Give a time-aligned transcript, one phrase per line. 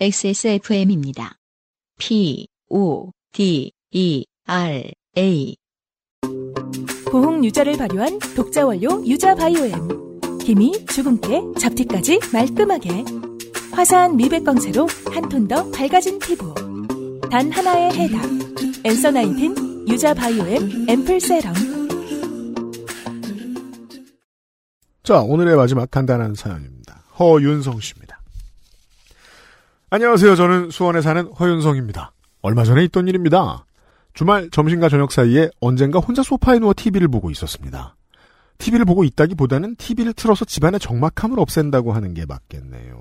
[0.00, 1.34] XSFM입니다.
[1.98, 5.56] P, O, D, E, R, A.
[7.10, 10.20] 보홍 유자를 발효한 독자 원료 유자 바이오엠.
[10.42, 13.04] 힘이 주근깨, 잡티까지 말끔하게.
[13.72, 16.54] 화사한 미백 광채로 한 톤 더 밝아진 피부.
[17.28, 18.22] 단 하나의 해답.
[18.84, 21.54] 엔서 나인틴 유자 바이오엠 앰플 세럼.
[25.02, 27.02] 자, 오늘의 마지막 간단한 사연입니다.
[27.18, 28.17] 허윤성 씨입니다.
[29.90, 30.36] 안녕하세요.
[30.36, 32.12] 저는 수원에 사는 허윤성입니다.
[32.42, 33.64] 얼마 전에 있던 일입니다.
[34.12, 37.96] 주말 점심과 저녁 사이에 언젠가 혼자 소파에 누워 TV를 보고 있었습니다.
[38.58, 42.98] TV를 보고 있다기보다는 TV를 틀어서 집안의 적막함을 없앤다고 하는 게 맞겠네요.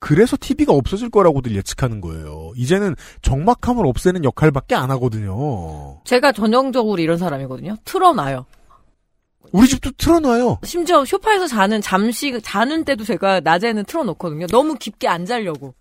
[0.00, 2.50] 그래서 TV가 없어질 거라고들 예측하는 거예요.
[2.56, 6.00] 이제는 적막함을 없애는 역할밖에 안 하거든요.
[6.02, 7.76] 제가 전형적으로 이런 사람이거든요.
[7.84, 8.46] 틀어놔요.
[9.52, 10.58] 우리 집도 틀어놔요.
[10.64, 14.48] 심지어 쇼파에서 자는 잠시 자는 때도 제가 낮에는 틀어놓거든요.
[14.48, 15.74] 너무 깊게 안 자려고.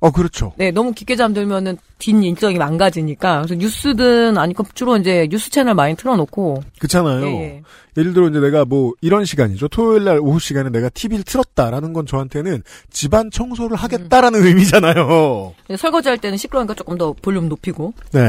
[0.00, 0.52] 어, 그렇죠.
[0.56, 3.42] 네, 너무 깊게 잠들면은 뒷 인적이 망가지니까.
[3.42, 6.62] 그래서 뉴스든 아니면 주로 이제 뉴스 채널 많이 틀어놓고.
[6.78, 7.26] 그렇잖아요.
[7.26, 7.62] 예, 예.
[7.96, 9.68] 예 를 들어 이제 내가 뭐 이런 시간이죠.
[9.68, 15.54] 토요일 날 오후 시간에 내가 TV를 틀었다라는 건 저한테는 집안 청소를 하겠다라는 의미잖아요.
[15.68, 17.92] 네, 설거지 할 때는 시끄러우니까 조금 더 볼륨 높이고.
[18.12, 18.20] 네.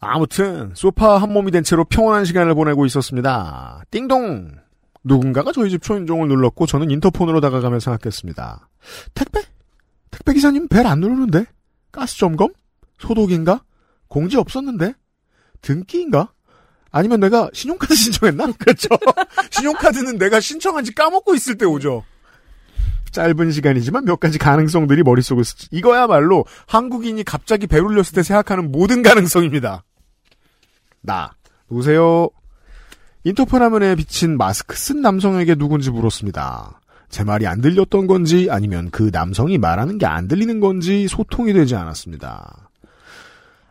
[0.00, 3.82] 아무튼 소파 한 몸이 된 채로 평온한 시간을 보내고 있었습니다.
[3.90, 4.52] 띵동.
[5.04, 8.68] 누군가가 저희 집 초인종을 눌렀고 저는 인터폰으로 다가가며 생각했습니다.
[9.14, 9.40] 택배?
[10.10, 11.44] 택배 기사님 벨 안 누르는데?
[11.92, 12.52] 가스 점검?
[12.98, 13.62] 소독인가?
[14.08, 14.94] 공지 없었는데?
[15.60, 16.32] 등기인가?
[16.90, 18.52] 아니면 내가 신용카드 신청했나?
[18.58, 18.88] 그렇죠.
[19.50, 22.04] 신용카드는 내가 신청한지 까먹고 있을 때 오죠.
[23.12, 25.66] 짧은 시간이지만 몇 가지 가능성들이 머릿속을 스치.
[25.70, 29.82] 이거야말로 한국인이 갑자기 배 울렸을 때 생각하는 모든 가능성입니다.
[31.00, 31.32] 나.
[31.70, 32.28] 누구세요?
[33.24, 36.80] 인터폰 화면에 비친 마스크 쓴 남성에게 누군지 물었습니다.
[37.08, 41.74] 제 말이 안 들렸던 건지 아니면 그 남성이 말하는 게 안 들리는 건지 소통이 되지
[41.74, 42.70] 않았습니다.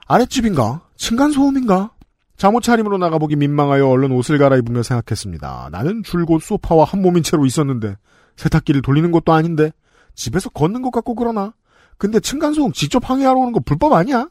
[0.07, 0.81] 아랫집인가?
[0.95, 1.91] 층간소음인가?
[2.37, 5.69] 잠옷 차림으로 나가보기 민망하여 얼른 옷을 갈아입으며 생각했습니다.
[5.71, 7.97] 나는 줄곧 소파와 한 몸인 채로 있었는데
[8.35, 9.71] 세탁기를 돌리는 것도 아닌데
[10.13, 11.53] 집에서 걷는 것 같고 그러나
[11.97, 14.29] 근데 층간소음 직접 항의하러 오는 거 불법 아니야?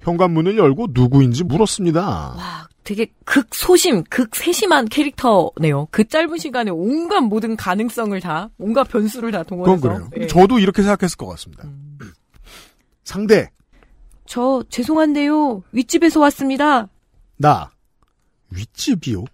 [0.00, 2.00] 현관문을 열고 누구인지 물었습니다.
[2.02, 5.88] 와, 되게 극소심, 극세심한 캐릭터네요.
[5.90, 9.80] 그 짧은 시간에 온갖 모든 가능성을 다, 온갖 변수를 다 동원해서.
[9.80, 10.10] 그건 그래요.
[10.24, 10.26] 예.
[10.26, 11.64] 저도 이렇게 생각했을 것 같습니다.
[11.64, 11.98] 음.
[13.04, 13.50] 상대
[14.26, 15.62] 저 죄송한데요.
[15.72, 16.88] 윗집에서 왔습니다.
[17.36, 17.70] 나
[18.50, 19.24] 윗집이요?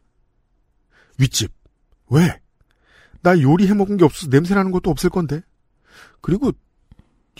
[1.18, 1.52] 윗집
[2.08, 2.40] 왜?
[3.22, 5.42] 나 요리 해 먹은 게 없어서 냄새 나는 것도 없을 건데
[6.20, 6.52] 그리고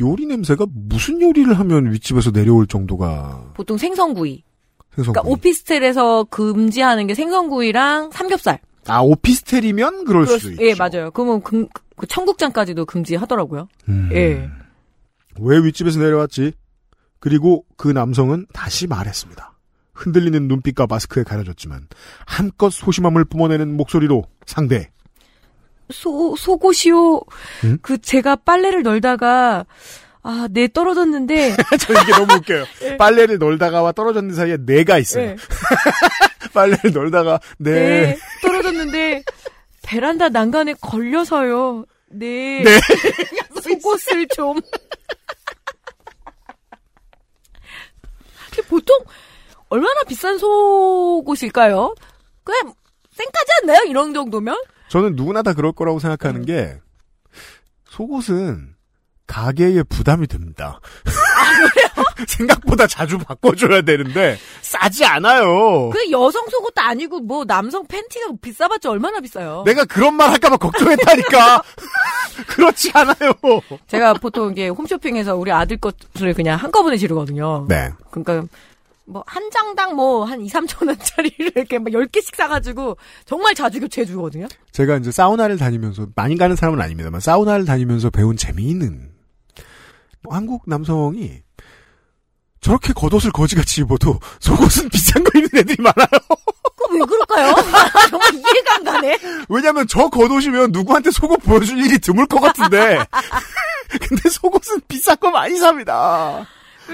[0.01, 4.43] 요리 냄새가 무슨 요리를 하면 윗집에서 내려올 정도가 보통 생선구이.
[4.95, 8.59] 생선 그러니까 오피스텔에서 금지하는 게 생선구이랑 삼겹살.
[8.87, 10.65] 아 오피스텔이면 그럴 그럴 수- 있죠.
[10.65, 11.11] 예, 맞아요.
[11.13, 13.69] 그러면 금, 그 청국장까지도 금지하더라고요.
[13.89, 14.09] 음.
[14.13, 14.49] 예.
[15.39, 16.53] 왜 윗집에서 내려왔지?
[17.19, 19.59] 그리고 그 남성은 다시 말했습니다.
[19.95, 21.87] 흔들리는 눈빛과 마스크에 가려졌지만
[22.27, 24.91] 한껏 소심함을 뿜어내는 목소리로 상대
[25.93, 27.21] 소, 속옷이요.
[27.65, 27.79] 응?
[27.83, 29.67] 그 제가 빨래를 널다가,
[30.23, 31.57] 아, 네, 떨어졌는데.
[31.81, 32.65] 저 이게 너무 웃겨요.
[32.83, 32.97] 예.
[32.99, 35.31] 빨래를 널다가와 떨어졌는 사이에 내가 있어요.
[35.31, 35.37] 네,
[36.53, 37.73] 빨래를 널다가 네.
[37.73, 39.23] 네, 떨어졌는데,
[39.83, 41.85] 베란다 난간에 걸려서요.
[42.11, 42.63] 네.
[42.63, 42.81] 네.
[43.63, 44.61] 속옷을 좀.
[48.69, 48.97] 보통,
[49.69, 51.95] 얼마나 비싼 속옷일까요?
[52.45, 52.75] 그냥,
[53.13, 53.81] 쌩까지 않나요?
[53.87, 54.57] 이런 정도면?
[54.91, 56.77] 저는 누구나 다 그럴 거라고 생각하는 게
[57.89, 58.75] 속옷은
[59.29, 60.81] 가게에 부담이 됩니다.
[62.27, 65.91] 생각보다 자주 바꿔줘야 되는데 싸지 않아요.
[65.91, 69.63] 그 여성 속옷도 아니고, 뭐, 남성 팬티가 비싸봤자 얼마나 비싸요?
[69.65, 71.63] 내가 그런 말 할까봐 걱정했다니까.
[72.49, 73.33] 그렇지 않아요.
[73.87, 77.67] 제가 보통 이게 홈쇼핑에서 우리 아들 것을 그냥 한꺼번에 지르거든요.
[77.69, 77.91] 네.
[78.11, 78.49] 그러니까
[79.11, 82.97] 뭐 한 장당 뭐 한 2, 3천 원짜리를 이렇게 막 10개씩 사가지고
[83.27, 84.47] 정말 자주 교체해 주거든요.
[84.73, 89.11] 제가 이제 사우나를 다니면서 많이 가는 사람은 아닙니다만 사우나를 다니면서 배운 재미있는
[90.23, 91.43] 뭐 한국 남성이
[92.61, 96.07] 저렇게 겉옷을 거지같이 입어도 속옷은 비싼 거 입는 애들이 많아요.
[96.77, 97.55] 그거 왜 그럴까요?
[98.11, 99.19] 정말 이해가 안 가네.
[99.49, 102.99] 왜냐면 저 겉옷이면 누구한테 속옷 보여줄 일이 드물 것 같은데.
[104.09, 106.47] 근데 속옷은 비싼 거 많이 삽니다.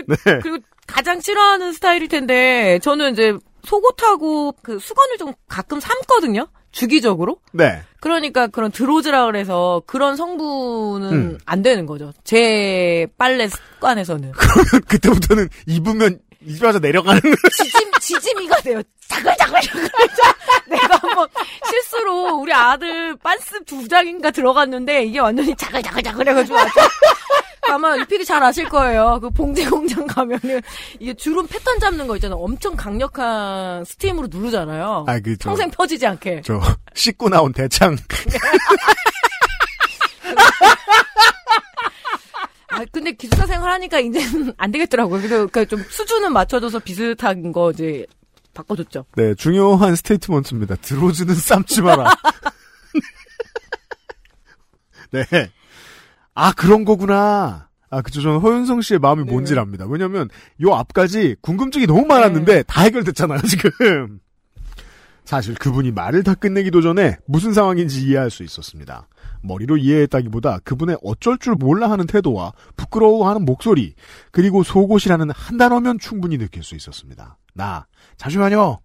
[0.07, 0.17] 네.
[0.43, 6.49] 그리고 가장 싫어하는 스타일일 텐데 저는 이제 속옷하고 그 수건을 좀 가끔 삶거든요.
[6.71, 7.41] 주기적으로.
[7.53, 7.83] 네.
[8.01, 11.39] 그러니까 그런 드로즈라 그래서 그런 성분은 음.
[11.47, 12.13] 안 되는 거죠.
[12.23, 14.33] 제 빨래 습관에서는.
[14.37, 17.21] 그러면 그때부터는 입으면 입에서 내려가는
[17.57, 18.83] 지짐, 지짐이가 돼요.
[19.09, 20.37] 자글자글, 자글자.
[20.69, 21.29] 내가 한번
[21.69, 26.59] 실수로 우리 아들 빤스 두 장인가 들어갔는데 이게 완전히 자글자글 자글 해가지고
[27.69, 29.19] 아마 유피디 잘 아실 거예요.
[29.21, 30.61] 그 봉제 공장 가면은
[30.99, 32.39] 이게 주름 패턴 잡는 거 있잖아요.
[32.39, 35.05] 엄청 강력한 스팀으로 누르잖아요.
[35.09, 36.43] 아, 그, 저, 평생 펴지지 않게.
[36.45, 36.61] 저,
[36.95, 37.97] 씻고 나온 대창.
[42.69, 45.23] 아, 근데 기숙사 생활하니까 이제는 안 되겠더라고요.
[45.23, 48.05] 그래서 그좀 수준은 맞춰줘서 비슷한 거 이제
[48.53, 49.07] 바꿔줬죠.
[49.17, 50.77] 네, 중요한 스테이트먼트입니다.
[50.77, 52.11] 들어주는 쌈지 마라.
[55.11, 55.25] 네.
[56.37, 57.69] 아, 그런 거구나.
[57.89, 58.21] 아, 그죠.
[58.21, 59.33] 저는 허윤성 씨의 마음이 네.
[59.33, 59.87] 뭔지 압니다.
[59.87, 60.29] 왜냐면,
[60.61, 64.21] 요 앞까지 궁금증이 너무 많았는데, 다 해결됐잖아요, 지금.
[65.25, 69.09] 사실 그분이 말을 다 끝내기도 전에 무슨 상황인지 이해할 수 있었습니다.
[69.43, 73.95] 머리로 이해했다기보다 그분의 어쩔 줄 몰라 하는 태도와 부끄러워하는 목소리,
[74.31, 77.39] 그리고 속옷이라는 한 단어면 충분히 느낄 수 있었습니다.
[77.55, 77.87] 나,
[78.19, 78.79] 잠시만요.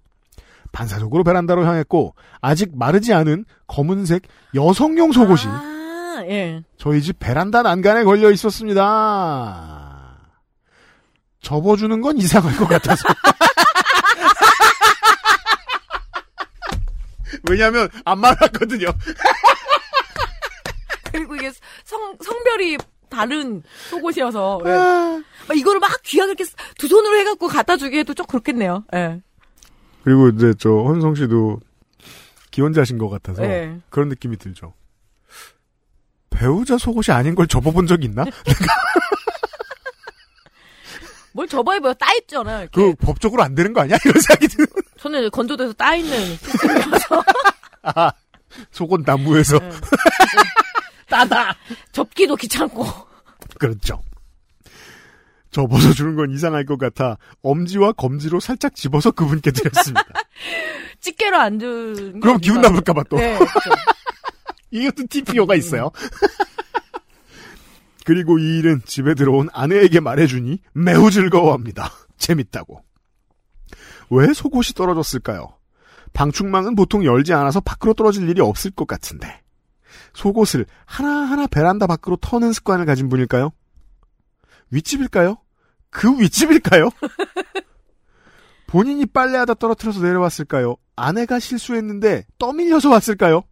[0.71, 4.24] 반사적으로 베란다로 향했고, 아직 마르지 않은 검은색
[4.56, 5.70] 여성용 속옷이 아,
[6.27, 6.63] 예.
[6.77, 10.18] 저희 집 베란다 난간에 걸려 있었습니다.
[11.41, 13.03] 접어주는 건 이상할 것 같아서.
[17.50, 18.88] 왜냐면 안 말랐거든요.
[21.12, 21.51] 그리고 이게
[21.83, 22.77] 성, 성별이
[23.09, 24.62] 다른 속옷이어서.
[24.65, 24.69] 예.
[24.69, 25.21] 아.
[25.47, 26.45] 막 이거를 막 귀하게 이렇게
[26.77, 28.85] 두 손으로 해갖고 갖다 주기에도 좀 그렇겠네요.
[28.95, 29.21] 예.
[30.03, 31.59] 그리고 이제 저 헌성 씨도
[32.51, 33.77] 기혼자신 것 같아서 예.
[33.89, 34.73] 그런 느낌이 들죠.
[36.42, 38.26] 배우자 속옷이 아닌 걸 접어본 적 있나?
[41.34, 41.94] 뭘 접어입어요?
[41.94, 42.62] 따 있잖아요.
[42.62, 42.82] 이렇게.
[42.82, 43.96] 그 법적으로 안 되는 거 아니야?
[44.04, 44.66] 이런 생각이 드는.
[44.98, 47.24] 저는 건조돼서 따 있는 시스템이라서.
[47.84, 48.12] 아,
[48.72, 49.70] 속옷 나무에서 예.
[51.08, 51.56] 따다.
[51.92, 52.88] 접기도 귀찮고.
[53.60, 54.02] 그렇죠.
[55.52, 60.08] 접어서 주는 건 이상할 것 같아 엄지와 검지로 살짝 집어서 그분께 드렸습니다.
[61.02, 62.14] 집게로 안 준.
[62.14, 62.70] 게 그럼 기분 아닌가.
[62.70, 63.18] 나쁠까봐 또.
[63.18, 63.70] 네, 그렇죠.
[64.71, 65.91] 이것도 TPO가 있어요.
[68.06, 71.91] 그리고 이 일은 집에 들어온 아내에게 말해주니 매우 즐거워합니다.
[72.18, 72.83] 재밌다고.
[74.09, 75.56] 왜 속옷이 떨어졌을까요?
[76.13, 79.41] 방충망은 보통 열지 않아서 밖으로 떨어질 일이 없을 것 같은데.
[80.13, 83.51] 속옷을 하나하나 베란다 밖으로 터는 습관을 가진 분일까요?
[84.71, 85.38] 윗집일까요?
[85.89, 86.89] 그 윗집일까요?
[88.68, 90.75] 본인이 빨래하다 떨어뜨려서 내려왔을까요?
[90.95, 93.44] 아내가 실수했는데 떠밀려서 왔을까요?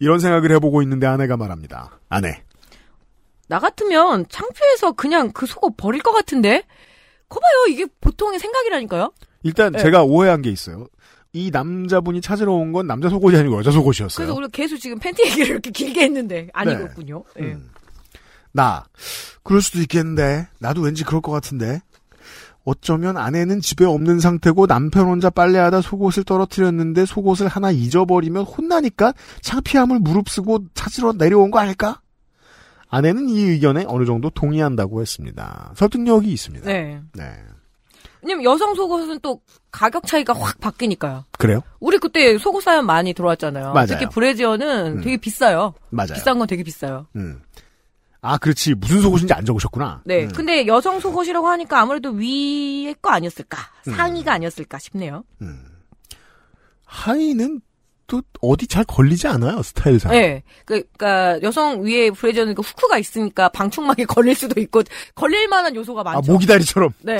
[0.00, 2.00] 이런 생각을 해보고 있는데 아내가 말합니다.
[2.08, 2.42] 아내.
[3.48, 6.64] 나 같으면 창피해서 그냥 그 속옷 버릴 것 같은데?
[7.28, 7.66] 거봐요.
[7.68, 9.12] 이게 보통의 생각이라니까요?
[9.44, 9.78] 일단 네.
[9.80, 10.86] 제가 오해한 게 있어요.
[11.32, 14.16] 이 남자분이 찾으러 온 건 남자 속옷이 아니고 여자 속옷이었어요.
[14.16, 17.22] 그래서 우리가 계속 지금 팬티 얘기를 이렇게 길게 했는데 아니었군요.
[17.38, 17.42] 예.
[17.44, 17.70] 음.
[18.52, 18.84] 나
[19.44, 21.82] 그럴 수도 있겠는데 나도 왠지 그럴 것 같은데
[22.64, 29.98] 어쩌면 아내는 집에 없는 상태고 남편 혼자 빨래하다 속옷을 떨어뜨렸는데 속옷을 하나 잊어버리면 혼나니까 창피함을
[30.00, 32.00] 무릅쓰고 찾으러 내려온 거 아닐까?
[32.88, 35.72] 아내는 이 의견에 어느 정도 동의한다고 했습니다.
[35.76, 36.66] 설득력이 있습니다.
[36.66, 37.00] 네.
[37.14, 37.32] 네.
[38.22, 39.40] 왜냐면 여성 속옷은 또
[39.70, 41.24] 가격 차이가 확 바뀌니까요.
[41.38, 41.62] 그래요?
[41.78, 43.72] 우리 그때 속옷 사연 많이 들어왔잖아요.
[43.72, 43.86] 맞아요.
[43.86, 45.00] 특히 브래지어는 음.
[45.00, 45.72] 되게 비싸요.
[45.88, 46.14] 맞아요.
[46.14, 47.06] 비싼 건 되게 비싸요.
[47.16, 47.40] 음.
[48.22, 48.74] 아, 그렇지.
[48.74, 50.02] 무슨 속옷인지 안 적으셨구나.
[50.04, 50.24] 네.
[50.24, 50.32] 음.
[50.32, 53.58] 근데 여성 속옷이라고 하니까 아무래도 위의 거 아니었을까?
[53.88, 53.94] 음.
[53.94, 55.24] 상의가 아니었을까 싶네요.
[55.40, 55.64] 음.
[56.84, 57.60] 하의는
[58.06, 60.10] 또 어디 잘 걸리지 않아요, 스타일상.
[60.10, 60.42] 네.
[60.64, 64.82] 그러니까 여성 위에 브래지어는 그 후크가 있으니까 방충망에 걸릴 수도 있고
[65.14, 66.32] 걸릴 만한 요소가 아, 많죠.
[66.32, 66.90] 모기다리처럼.
[67.02, 67.18] 네.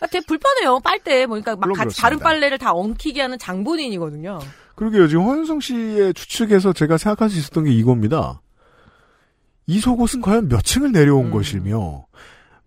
[0.00, 0.80] 아, 되게 불편해요.
[0.80, 2.02] 빨대 보니까 막 물론 같이 그렇습니다.
[2.02, 4.40] 다른 빨래를 다 엉키게 하는 장본인이거든요.
[4.74, 5.08] 그러게요.
[5.08, 8.42] 지금 허윤성 씨의 추측에서 제가 생각할 수 있었던 게 이겁니다.
[9.66, 11.30] 이 속옷은 과연 몇 층을 내려온 음.
[11.30, 12.06] 것이며,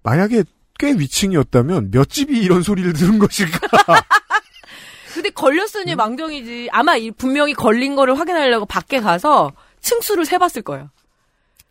[0.03, 0.43] 만약에
[0.79, 3.59] 꽤 위층이었다면 몇 집이 이런 소리를 들은 것일까?
[5.13, 6.69] 근데 걸렸으니 망정이지.
[6.71, 9.51] 아마 이 분명히 걸린 거를 확인하려고 밖에 가서
[9.81, 10.89] 층수를 세봤을 거예요.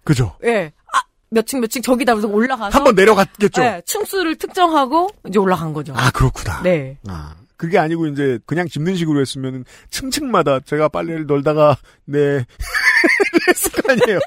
[0.04, 0.36] 그죠?
[0.44, 0.72] 예.
[0.92, 3.62] 아, 몇 층 몇 층 저기다 그래서 올라가서 한번 내려갔겠죠?
[3.62, 5.92] 예, 층수를 특정하고 이제 올라간 거죠.
[5.96, 6.62] 아, 그렇구나.
[6.62, 6.98] 네.
[7.08, 12.44] 아, 그게 아니고 이제 그냥 짚는 식으로 했으면은 층층마다 제가 빨래를 널다가 네
[13.48, 14.18] 했을 거 아니에요.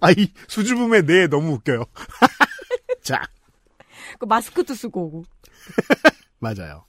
[0.00, 1.84] 아이 수줍음의 네 너무 웃겨요.
[3.02, 3.22] 자
[4.18, 5.24] 그 마스크도 쓰고 오고.
[6.40, 6.84] 맞아요.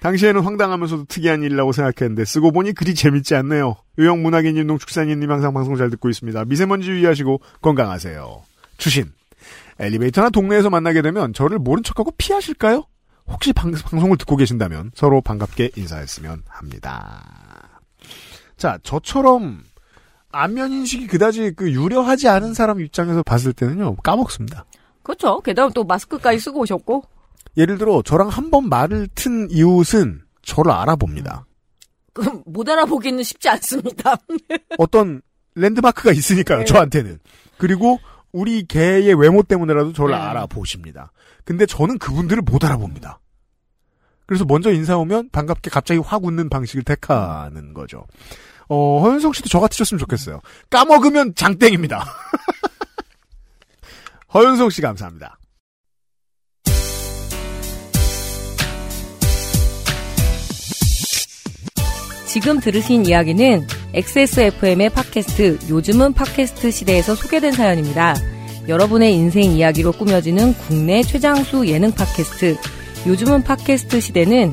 [0.00, 3.76] 당시에는 황당하면서도 특이한 일이라고 생각했는데 쓰고 보니 그리 재밌지 않네요.
[3.98, 6.44] 유형 문학인님 농축산인님 항상 방송 잘 듣고 있습니다.
[6.46, 8.42] 미세먼지 유의하시고 건강하세요.
[8.76, 9.12] 추신
[9.78, 12.84] 엘리베이터나 동네에서 만나게 되면 저를 모른 척하고 피하실까요?
[13.26, 17.80] 혹시 방, 방송을 듣고 계신다면 서로 반갑게 인사했으면 합니다.
[18.56, 19.62] 자, 저처럼
[20.30, 24.64] 안면 인식이 그다지 그 유려하지 않은 사람 입장에서 봤을 때는요 까먹습니다.
[25.02, 25.40] 그렇죠.
[25.40, 27.04] 게다가 또 마스크까지 쓰고 오셨고.
[27.56, 31.46] 예를 들어 저랑 한 번 말을 튼 이웃은 저를 알아봅니다.
[32.12, 34.16] 그럼 못 알아보기는 쉽지 않습니다.
[34.78, 35.22] 어떤
[35.54, 36.64] 랜드마크가 있으니까요, 네.
[36.64, 37.18] 저한테는.
[37.56, 37.98] 그리고,
[38.32, 40.20] 우리 개의 외모 때문에라도 저를 네.
[40.20, 41.10] 알아보십니다.
[41.44, 43.20] 근데 저는 그분들을 못 알아봅니다.
[44.26, 48.04] 그래서 먼저 인사 오면 반갑게 갑자기 확 웃는 방식을 택하는 거죠.
[48.68, 50.40] 어, 허윤성 씨도 저 같으셨으면 좋겠어요.
[50.70, 52.04] 까먹으면 장땡입니다.
[54.34, 55.38] 허윤성 씨 감사합니다.
[62.26, 68.14] 지금 들으신 이야기는 XSFM의 팟캐스트 요즘은 팟캐스트 시대에서 소개된 사연입니다.
[68.68, 72.58] 여러분의 인생 이야기로 꾸며지는 국내 최장수 예능 팟캐스트
[73.06, 74.52] 요즘은 팟캐스트 시대는